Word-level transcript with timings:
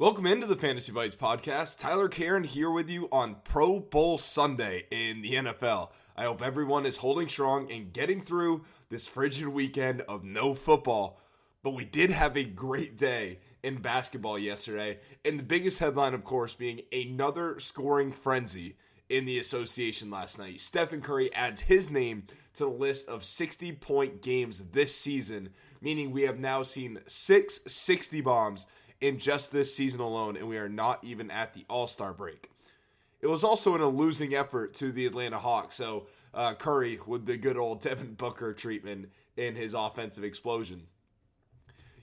Welcome 0.00 0.26
into 0.26 0.46
the 0.46 0.54
Fantasy 0.54 0.92
Bites 0.92 1.16
podcast. 1.16 1.80
Tyler 1.80 2.08
Caron 2.08 2.44
here 2.44 2.70
with 2.70 2.88
you 2.88 3.08
on 3.10 3.38
Pro 3.42 3.80
Bowl 3.80 4.16
Sunday 4.16 4.86
in 4.92 5.22
the 5.22 5.34
NFL. 5.34 5.90
I 6.16 6.22
hope 6.22 6.40
everyone 6.40 6.86
is 6.86 6.98
holding 6.98 7.28
strong 7.28 7.68
and 7.72 7.92
getting 7.92 8.22
through 8.22 8.64
this 8.90 9.08
frigid 9.08 9.48
weekend 9.48 10.02
of 10.02 10.22
no 10.22 10.54
football. 10.54 11.20
But 11.64 11.72
we 11.72 11.84
did 11.84 12.12
have 12.12 12.36
a 12.36 12.44
great 12.44 12.96
day 12.96 13.40
in 13.64 13.82
basketball 13.82 14.38
yesterday, 14.38 15.00
and 15.24 15.36
the 15.36 15.42
biggest 15.42 15.80
headline, 15.80 16.14
of 16.14 16.22
course, 16.22 16.54
being 16.54 16.82
another 16.92 17.58
scoring 17.58 18.12
frenzy 18.12 18.76
in 19.08 19.24
the 19.24 19.40
association 19.40 20.12
last 20.12 20.38
night. 20.38 20.60
Stephen 20.60 21.00
Curry 21.00 21.34
adds 21.34 21.62
his 21.62 21.90
name 21.90 22.22
to 22.54 22.64
the 22.66 22.70
list 22.70 23.08
of 23.08 23.24
60 23.24 23.72
point 23.72 24.22
games 24.22 24.62
this 24.70 24.94
season, 24.94 25.48
meaning 25.80 26.12
we 26.12 26.22
have 26.22 26.38
now 26.38 26.62
seen 26.62 27.00
six 27.08 27.58
60 27.66 28.20
bombs 28.20 28.68
in 29.00 29.18
just 29.18 29.52
this 29.52 29.74
season 29.74 30.00
alone, 30.00 30.36
and 30.36 30.48
we 30.48 30.58
are 30.58 30.68
not 30.68 31.02
even 31.04 31.30
at 31.30 31.54
the 31.54 31.64
All 31.68 31.86
Star 31.86 32.12
break. 32.12 32.50
It 33.20 33.26
was 33.26 33.42
also 33.42 33.74
in 33.74 33.80
a 33.80 33.88
losing 33.88 34.34
effort 34.34 34.74
to 34.74 34.92
the 34.92 35.06
Atlanta 35.06 35.38
Hawks, 35.38 35.74
so 35.74 36.06
uh, 36.34 36.54
Curry 36.54 37.00
with 37.06 37.26
the 37.26 37.36
good 37.36 37.56
old 37.56 37.80
Devin 37.82 38.14
Booker 38.14 38.52
treatment 38.52 39.10
in 39.36 39.54
his 39.54 39.74
offensive 39.74 40.24
explosion. 40.24 40.86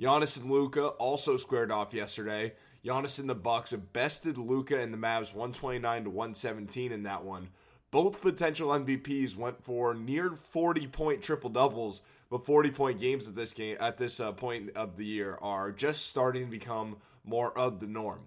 Giannis 0.00 0.40
and 0.40 0.50
Luka 0.50 0.86
also 0.86 1.36
squared 1.36 1.70
off 1.70 1.92
yesterday. 1.92 2.54
Giannis 2.84 3.18
and 3.18 3.28
the 3.28 3.34
Bucks 3.34 3.72
have 3.72 3.92
bested 3.92 4.38
Luka 4.38 4.80
and 4.80 4.94
the 4.94 4.98
Mavs 4.98 5.34
129 5.34 6.04
to 6.04 6.10
117 6.10 6.92
in 6.92 7.02
that 7.02 7.22
one. 7.22 7.50
Both 7.90 8.20
potential 8.20 8.68
MVPs 8.68 9.34
went 9.36 9.64
for 9.64 9.94
near 9.94 10.30
40 10.30 10.86
point 10.88 11.22
triple 11.22 11.50
doubles, 11.50 12.02
but 12.28 12.46
40 12.46 12.70
point 12.70 13.00
games 13.00 13.26
at 13.26 13.34
this 13.34 13.52
game 13.52 13.76
at 13.80 13.98
this 13.98 14.20
uh, 14.20 14.30
point 14.32 14.70
of 14.76 14.96
the 14.96 15.04
year 15.04 15.38
are 15.42 15.72
just 15.72 16.06
starting 16.06 16.44
to 16.44 16.50
become 16.50 16.96
more 17.24 17.56
of 17.58 17.80
the 17.80 17.88
norm. 17.88 18.20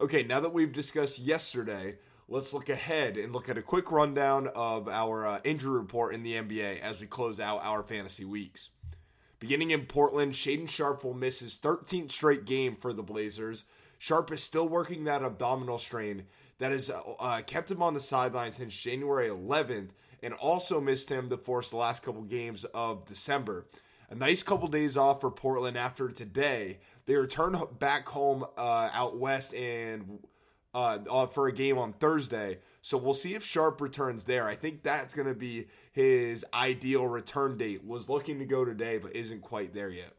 Okay, 0.00 0.24
now 0.24 0.40
that 0.40 0.52
we've 0.52 0.72
discussed 0.72 1.20
yesterday, 1.20 1.96
let's 2.28 2.52
look 2.52 2.68
ahead 2.68 3.16
and 3.16 3.32
look 3.32 3.48
at 3.48 3.56
a 3.56 3.62
quick 3.62 3.92
rundown 3.92 4.48
of 4.56 4.88
our 4.88 5.24
uh, 5.24 5.40
injury 5.44 5.78
report 5.78 6.12
in 6.12 6.24
the 6.24 6.34
NBA 6.34 6.80
as 6.80 7.00
we 7.00 7.06
close 7.06 7.38
out 7.38 7.60
our 7.62 7.84
fantasy 7.84 8.24
weeks. 8.24 8.70
Beginning 9.38 9.70
in 9.70 9.86
Portland, 9.86 10.32
Shaedon 10.32 10.68
Sharpe 10.68 11.04
will 11.04 11.14
miss 11.14 11.40
his 11.40 11.58
13th 11.58 12.10
straight 12.10 12.44
game 12.44 12.74
for 12.74 12.92
the 12.92 13.02
Blazers. 13.02 13.64
Sharpe 13.98 14.32
is 14.32 14.42
still 14.42 14.68
working 14.68 15.04
that 15.04 15.22
abdominal 15.22 15.78
strain 15.78 16.24
that 16.58 16.72
has 16.72 16.90
uh, 16.90 17.00
uh 17.18 17.42
kept 17.42 17.70
him 17.70 17.82
on 17.82 17.94
the 17.94 18.00
sidelines 18.00 18.56
since 18.56 18.74
January 18.74 19.28
11th 19.28 19.90
and 20.22 20.34
also 20.34 20.80
missed 20.80 21.10
him 21.10 21.28
the 21.28 21.38
force 21.38 21.70
the 21.70 21.76
last 21.76 22.02
couple 22.02 22.22
games 22.22 22.64
of 22.74 23.04
December. 23.04 23.66
A 24.10 24.14
nice 24.14 24.42
couple 24.42 24.68
days 24.68 24.96
off 24.96 25.20
for 25.20 25.30
Portland 25.30 25.76
after 25.76 26.08
today. 26.08 26.78
They 27.06 27.14
return 27.14 27.60
back 27.78 28.08
home 28.08 28.44
uh, 28.56 28.90
out 28.92 29.18
west 29.18 29.54
and 29.54 30.20
uh, 30.74 31.26
for 31.26 31.48
a 31.48 31.52
game 31.52 31.78
on 31.78 31.92
Thursday. 31.94 32.58
So 32.82 32.98
we'll 32.98 33.14
see 33.14 33.34
if 33.34 33.42
Sharpe 33.42 33.80
returns 33.80 34.24
there. 34.24 34.46
I 34.46 34.54
think 34.54 34.82
that's 34.82 35.14
going 35.14 35.26
to 35.26 35.34
be 35.34 35.66
his 35.92 36.44
ideal 36.52 37.06
return 37.06 37.56
date. 37.56 37.84
Was 37.84 38.08
looking 38.08 38.38
to 38.38 38.44
go 38.44 38.64
today, 38.64 38.98
but 38.98 39.16
isn't 39.16 39.40
quite 39.40 39.74
there 39.74 39.90
yet. 39.90 40.12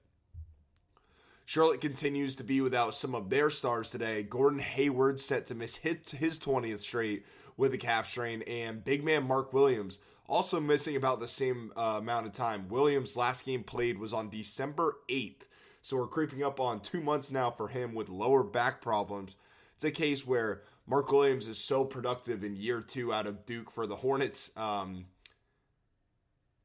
Charlotte 1.49 1.79
continues 1.79 2.35
to 2.35 2.43
be 2.43 2.59
without 2.59 2.93
some 2.93 3.15
of 3.15 3.29
their 3.29 3.49
stars 3.49 3.89
today. 3.89 4.21
Gordon 4.21 4.59
Hayward 4.59 5.17
set 5.17 5.45
to 5.45 5.55
miss 5.55 5.77
hit 5.77 6.09
his 6.09 6.37
20th 6.39 6.81
straight 6.81 7.25
with 7.55 7.73
a 7.73 7.77
calf 7.77 8.09
strain, 8.09 8.41
and 8.41 8.83
big 8.83 9.01
man 9.01 9.25
Mark 9.25 9.53
Williams 9.53 9.99
also 10.27 10.59
missing 10.59 10.97
about 10.97 11.21
the 11.21 11.27
same 11.27 11.71
uh, 11.77 11.99
amount 11.99 12.25
of 12.25 12.33
time. 12.33 12.67
Williams' 12.67 13.15
last 13.15 13.45
game 13.45 13.63
played 13.63 13.97
was 13.97 14.11
on 14.11 14.29
December 14.29 14.97
8th, 15.09 15.43
so 15.81 15.95
we're 15.95 16.07
creeping 16.07 16.43
up 16.43 16.59
on 16.59 16.81
two 16.81 16.99
months 16.99 17.31
now 17.31 17.49
for 17.49 17.69
him 17.69 17.95
with 17.95 18.09
lower 18.09 18.43
back 18.43 18.81
problems. 18.81 19.37
It's 19.75 19.85
a 19.85 19.91
case 19.91 20.27
where 20.27 20.63
Mark 20.85 21.09
Williams 21.13 21.47
is 21.47 21.57
so 21.57 21.85
productive 21.85 22.43
in 22.43 22.57
year 22.57 22.81
two 22.81 23.13
out 23.13 23.25
of 23.25 23.45
Duke 23.45 23.71
for 23.71 23.87
the 23.87 23.95
Hornets. 23.95 24.51
Um, 24.57 25.05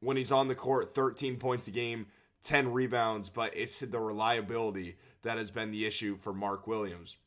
when 0.01 0.17
he's 0.17 0.33
on 0.33 0.49
the 0.49 0.55
court, 0.55 0.93
13 0.93 1.37
points 1.37 1.69
a 1.69 1.71
game, 1.71 2.07
10 2.43 2.73
rebounds, 2.73 3.29
but 3.29 3.55
it's 3.55 3.79
the 3.79 3.99
reliability 3.99 4.97
that 5.23 5.37
has 5.37 5.49
been 5.49 5.71
the 5.71 5.85
issue 5.85 6.17
for 6.17 6.33
Mark 6.33 6.67
Williams. 6.67 7.17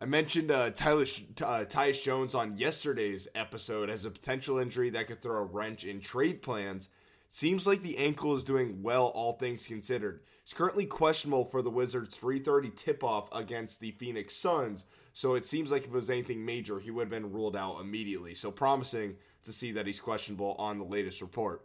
I 0.00 0.06
mentioned 0.06 0.50
uh, 0.50 0.70
Tyus, 0.70 1.22
uh, 1.42 1.64
Tyus 1.64 2.02
Jones 2.02 2.34
on 2.34 2.56
yesterday's 2.56 3.28
episode 3.34 3.90
as 3.90 4.04
a 4.04 4.10
potential 4.10 4.58
injury 4.58 4.90
that 4.90 5.06
could 5.06 5.22
throw 5.22 5.38
a 5.38 5.44
wrench 5.44 5.84
in 5.84 6.00
trade 6.00 6.42
plans. 6.42 6.88
Seems 7.28 7.66
like 7.66 7.82
the 7.82 7.98
ankle 7.98 8.34
is 8.34 8.44
doing 8.44 8.82
well, 8.82 9.06
all 9.06 9.32
things 9.32 9.66
considered. 9.66 10.20
It's 10.42 10.52
currently 10.52 10.84
questionable 10.84 11.44
for 11.44 11.62
the 11.62 11.70
Wizards' 11.70 12.16
3:30 12.16 12.70
tip-off 12.76 13.28
against 13.32 13.80
the 13.80 13.92
Phoenix 13.92 14.36
Suns, 14.36 14.84
so 15.12 15.34
it 15.34 15.46
seems 15.46 15.70
like 15.70 15.82
if 15.82 15.88
it 15.88 15.92
was 15.92 16.10
anything 16.10 16.44
major, 16.44 16.80
he 16.80 16.90
would 16.90 17.04
have 17.04 17.10
been 17.10 17.32
ruled 17.32 17.56
out 17.56 17.80
immediately. 17.80 18.34
So 18.34 18.50
promising 18.50 19.16
to 19.44 19.52
see 19.52 19.72
that 19.72 19.86
he's 19.86 20.00
questionable 20.00 20.54
on 20.58 20.78
the 20.78 20.84
latest 20.84 21.22
report. 21.22 21.64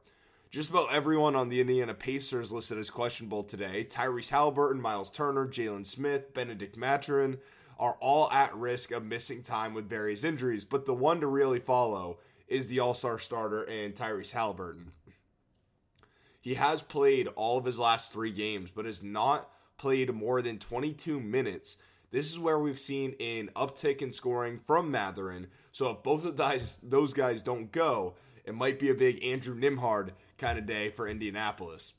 Just 0.52 0.72
about 0.72 0.92
everyone 0.92 1.36
on 1.36 1.50
the 1.50 1.62
Indiana 1.62 1.94
Pacers 1.94 2.52
listed 2.52 2.80
as 2.80 2.90
questionable 2.90 3.44
today. 3.44 3.86
Tyrese 3.88 4.32
Haliburton, 4.32 4.80
Miles 4.80 5.12
Turner, 5.12 5.48
Jalen 5.48 5.86
Smith, 5.86 6.34
Benedict 6.34 6.76
Mathurin 6.76 7.38
are 7.78 7.98
all 8.02 8.32
at 8.32 8.56
risk 8.56 8.90
of 8.90 9.06
missing 9.06 9.44
time 9.44 9.76
with 9.76 9.88
various 9.88 10.24
injuries, 10.24 10.66
but 10.66 10.86
the 10.86 10.94
one 10.94 11.22
to 11.22 11.28
really 11.28 11.60
follow 11.60 12.18
is 12.48 12.68
the 12.68 12.80
All-Star 12.80 13.20
starter 13.20 13.62
and 13.62 13.94
Tyrese 13.94 14.34
Haliburton. 14.34 14.88
He 16.42 16.56
has 16.56 16.82
played 16.82 17.28
all 17.28 17.60
of 17.60 17.66
his 17.66 17.78
last 17.78 18.12
3 18.12 18.32
games, 18.32 18.72
but 18.72 18.86
has 18.86 19.04
not 19.04 19.52
played 19.78 20.12
more 20.16 20.42
than 20.42 20.58
22 20.58 21.20
minutes. 21.20 21.78
This 22.10 22.32
is 22.32 22.40
where 22.40 22.58
we've 22.58 22.80
seen 22.80 23.14
an 23.20 23.52
uptick 23.56 24.02
in 24.02 24.12
scoring 24.12 24.62
from 24.66 24.90
Mathurin. 24.90 25.46
So 25.72 25.92
if 25.92 26.02
both 26.02 26.26
of 26.26 26.38
those 26.38 26.80
those 26.82 27.14
guys 27.14 27.44
don't 27.44 27.72
go, 27.72 28.16
it 28.46 28.56
might 28.56 28.80
be 28.80 28.90
a 28.90 28.96
big 28.96 29.24
Andrew 29.24 29.56
Nembhard 29.56 30.10
kind 30.40 30.58
of 30.58 30.66
day 30.66 30.90
for 30.90 31.08
Indianapolis. 31.08 31.94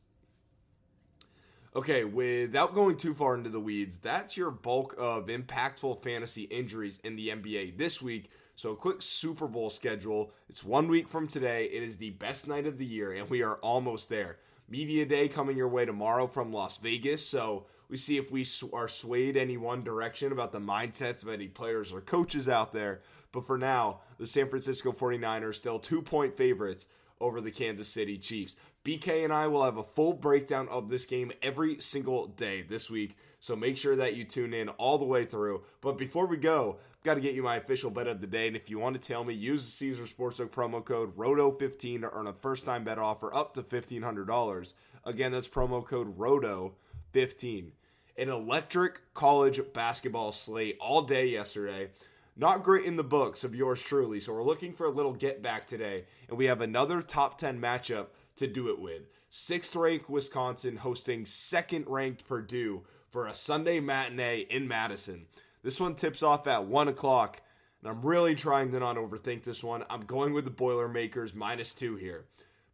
Okay, 1.76 2.02
without 2.02 2.74
going 2.74 2.96
too 2.96 3.14
far 3.14 3.36
into 3.36 3.50
the 3.50 3.60
weeds, 3.60 4.00
that's 4.00 4.36
your 4.36 4.50
bulk 4.50 4.96
of 4.98 5.28
impactful 5.28 6.02
fantasy 6.02 6.42
injuries 6.42 6.98
in 7.04 7.14
the 7.14 7.28
NBA 7.28 7.78
this 7.78 8.02
week. 8.02 8.30
So, 8.56 8.72
a 8.72 8.76
quick 8.76 9.00
Super 9.02 9.46
Bowl 9.46 9.70
schedule. 9.70 10.32
It's 10.48 10.64
one 10.64 10.88
week 10.88 11.08
from 11.08 11.28
today. 11.28 11.66
It 11.66 11.84
is 11.84 11.96
the 11.96 12.10
best 12.10 12.48
night 12.48 12.66
of 12.66 12.76
the 12.76 12.84
year, 12.84 13.12
and 13.12 13.30
we 13.30 13.42
are 13.42 13.54
almost 13.56 14.08
there. 14.08 14.38
Media 14.68 15.06
Day 15.06 15.28
coming 15.28 15.56
your 15.56 15.68
way 15.68 15.86
tomorrow 15.86 16.26
from 16.26 16.52
Las 16.52 16.76
Vegas. 16.78 17.24
So, 17.26 17.66
we 17.88 17.96
see 17.96 18.16
if 18.16 18.32
we 18.32 18.46
are 18.72 18.88
swayed 18.88 19.36
any 19.36 19.56
one 19.56 19.84
direction 19.84 20.32
about 20.32 20.52
the 20.52 20.60
mindsets 20.60 21.22
of 21.22 21.28
any 21.28 21.46
players 21.46 21.92
or 21.92 22.00
coaches 22.00 22.48
out 22.48 22.72
there. 22.72 23.02
But 23.32 23.46
for 23.46 23.58
now, 23.58 24.00
the 24.18 24.26
San 24.26 24.48
Francisco 24.48 24.92
49ers 24.92 25.54
still 25.54 25.78
two 25.78 26.02
point 26.02 26.36
favorites 26.36 26.86
over 27.20 27.40
the 27.40 27.50
Kansas 27.50 27.88
City 27.88 28.18
Chiefs. 28.18 28.56
BK 28.84 29.24
and 29.24 29.32
I 29.32 29.46
will 29.46 29.64
have 29.64 29.76
a 29.76 29.82
full 29.82 30.14
breakdown 30.14 30.66
of 30.68 30.88
this 30.88 31.04
game 31.04 31.32
every 31.42 31.80
single 31.80 32.26
day 32.26 32.62
this 32.62 32.88
week. 32.88 33.16
So 33.38 33.54
make 33.54 33.76
sure 33.76 33.96
that 33.96 34.14
you 34.16 34.24
tune 34.24 34.54
in 34.54 34.68
all 34.70 34.98
the 34.98 35.04
way 35.04 35.24
through. 35.24 35.62
But 35.80 35.98
before 35.98 36.26
we 36.26 36.36
go, 36.36 36.78
I've 36.94 37.02
got 37.02 37.14
to 37.14 37.20
get 37.20 37.34
you 37.34 37.42
my 37.42 37.56
official 37.56 37.90
bet 37.90 38.06
of 38.06 38.20
the 38.20 38.26
day. 38.26 38.46
And 38.46 38.56
if 38.56 38.70
you 38.70 38.78
want 38.78 39.00
to 39.00 39.06
tell 39.06 39.24
me, 39.24 39.34
use 39.34 39.64
the 39.64 39.70
Caesar 39.70 40.04
Sportsbook 40.04 40.50
promo 40.50 40.84
code 40.84 41.16
ROTO15 41.16 42.02
to 42.02 42.10
earn 42.12 42.26
a 42.26 42.32
first 42.32 42.64
time 42.64 42.84
bet 42.84 42.98
offer 42.98 43.34
up 43.34 43.54
to 43.54 43.62
$1,500. 43.62 44.74
Again, 45.04 45.32
that's 45.32 45.48
promo 45.48 45.84
code 45.84 46.18
ROTO15. 46.18 47.72
an 48.16 48.28
electric 48.28 49.00
college 49.14 49.60
basketball 49.72 50.32
slate 50.32 50.76
all 50.80 51.02
day 51.02 51.26
yesterday. 51.26 51.88
Not 52.36 52.62
great 52.62 52.84
in 52.84 52.96
the 52.96 53.04
books 53.04 53.44
of 53.44 53.54
yours 53.54 53.82
truly, 53.82 54.20
so 54.20 54.32
we're 54.32 54.42
looking 54.42 54.72
for 54.72 54.86
a 54.86 54.90
little 54.90 55.12
get 55.12 55.42
back 55.42 55.66
today, 55.66 56.04
and 56.28 56.38
we 56.38 56.46
have 56.46 56.60
another 56.60 57.02
top 57.02 57.38
10 57.38 57.60
matchup 57.60 58.06
to 58.36 58.46
do 58.46 58.68
it 58.68 58.80
with. 58.80 59.02
Sixth 59.28 59.76
ranked 59.76 60.08
Wisconsin 60.08 60.76
hosting 60.76 61.26
second 61.26 61.86
ranked 61.88 62.26
Purdue 62.26 62.82
for 63.10 63.26
a 63.26 63.34
Sunday 63.34 63.80
matinee 63.80 64.46
in 64.48 64.68
Madison. 64.68 65.26
This 65.62 65.80
one 65.80 65.94
tips 65.94 66.22
off 66.22 66.46
at 66.46 66.64
1 66.64 66.88
o'clock, 66.88 67.42
and 67.82 67.90
I'm 67.90 68.02
really 68.02 68.34
trying 68.34 68.70
to 68.72 68.78
not 68.78 68.96
overthink 68.96 69.44
this 69.44 69.62
one. 69.62 69.84
I'm 69.90 70.02
going 70.02 70.32
with 70.32 70.44
the 70.44 70.50
Boilermakers 70.50 71.34
minus 71.34 71.74
two 71.74 71.96
here. 71.96 72.26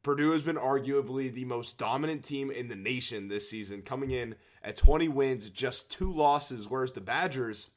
Purdue 0.03 0.31
has 0.31 0.43
been 0.43 0.57
arguably 0.57 1.35
the 1.35 1.45
most 1.45 1.79
dominant 1.79 2.23
team 2.23 2.53
in 2.53 2.69
the 2.69 2.77
nation 2.77 3.27
this 3.27 3.51
season, 3.51 3.83
coming 3.83 4.13
in 4.13 4.37
at 4.63 4.77
20 4.77 5.09
wins, 5.09 5.49
just 5.51 5.91
two 5.91 6.13
losses, 6.13 6.69
whereas 6.69 6.93
the 6.93 7.01
Badgers, 7.01 7.71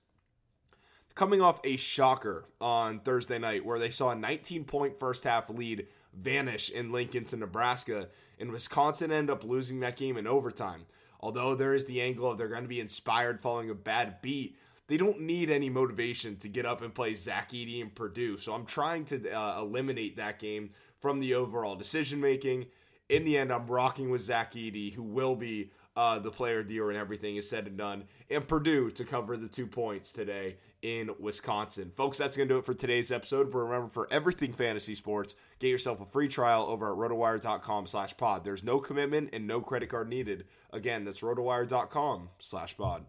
coming 1.19 1.42
off 1.42 1.60
a 1.66 1.75
shocker 1.75 2.45
on 2.62 3.01
Thursday 3.01 3.38
night, 3.38 3.66
where 3.66 3.77
they 3.77 3.89
saw 3.89 4.12
a 4.12 4.16
19 4.16 4.63
point 4.63 4.98
first 4.98 5.25
half 5.25 5.50
lead 5.50 5.86
vanish 6.13 6.69
in 6.69 6.94
Lincoln 6.94 7.25
to 7.25 7.36
Nebraska, 7.36 8.07
and 8.39 8.54
Wisconsin 8.54 9.12
end 9.12 9.30
up 9.30 9.44
losing 9.44 9.81
that 9.81 9.98
game 9.98 10.16
in 10.16 10.25
overtime. 10.25 10.86
Although 11.19 11.56
there 11.56 11.75
is 11.75 11.83
the 11.83 12.00
angle 12.01 12.31
of 12.31 12.38
they're 12.38 12.48
going 12.48 12.63
to 12.63 12.69
be 12.69 12.80
inspired 12.80 13.42
following 13.42 13.69
a 13.69 13.75
bad 13.75 14.21
beat, 14.21 14.57
they 14.88 14.95
don't 14.95 15.19
need 15.19 15.50
any 15.50 15.69
motivation 15.69 16.38
to 16.38 16.48
get 16.48 16.66
up 16.66 16.81
and 16.81 16.95
play 16.95 17.16
Zach 17.16 17.51
Edey 17.51 17.81
and 17.81 17.94
Purdue. 17.94 18.38
So 18.38 18.54
I'm 18.54 18.65
trying 18.65 19.04
to 19.06 19.30
uh, 19.30 19.60
eliminate 19.60 20.15
that 20.15 20.39
game 20.39 20.69
from 21.01 21.19
the 21.19 21.33
overall 21.33 21.75
decision 21.75 22.22
making. 22.22 22.68
In 23.10 23.25
the 23.25 23.38
end, 23.38 23.51
I'm 23.51 23.68
rocking 23.68 24.10
with 24.10 24.22
Zach 24.22 24.54
Edey, 24.54 24.94
who 24.94 25.04
will 25.04 25.36
be 25.36 25.72
uh, 25.98 26.18
the 26.18 26.31
player 26.31 26.60
of 26.60 26.69
the 26.69 26.75
year 26.75 26.88
when 26.88 26.95
everything 26.95 27.36
is 27.36 27.50
said 27.50 27.68
and 27.68 27.77
done, 27.77 28.06
and 28.30 28.48
Purdue 28.48 28.89
to 28.92 29.04
cover 29.04 29.36
the 29.36 29.50
two 29.50 29.68
points 29.68 30.13
today 30.13 30.56
in 30.81 31.09
Wisconsin. 31.19 31.91
Folks, 31.95 32.17
that's 32.17 32.37
going 32.37 32.47
to 32.49 32.55
do 32.55 32.59
it 32.59 32.65
for 32.65 32.73
today's 32.73 33.11
episode. 33.11 33.51
But 33.51 33.59
remember, 33.59 33.89
for 33.89 34.07
everything 34.11 34.53
fantasy 34.53 34.95
sports, 34.95 35.35
get 35.59 35.67
yourself 35.69 36.01
a 36.01 36.05
free 36.05 36.27
trial 36.27 36.65
over 36.65 36.91
at 36.91 36.97
rotowire.com 36.97 37.87
slash 37.87 38.15
pod. 38.17 38.43
There's 38.43 38.63
no 38.63 38.79
commitment 38.79 39.29
and 39.33 39.47
no 39.47 39.61
credit 39.61 39.89
card 39.89 40.09
needed. 40.09 40.45
Again, 40.71 41.05
that's 41.05 41.21
rotowire.com 41.21 42.29
slash 42.39 42.77
pod. 42.77 43.05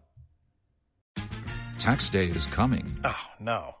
Tax 1.79 2.09
day 2.09 2.25
is 2.25 2.45
coming. 2.47 2.85
Oh, 3.03 3.25
no. 3.39 3.80